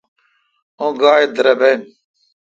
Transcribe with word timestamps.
اں 0.81 0.91
گاےدربن۔ 1.01 1.79